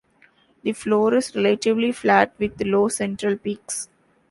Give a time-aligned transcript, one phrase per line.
[0.63, 3.87] The floor is relatively flat with low central peaks.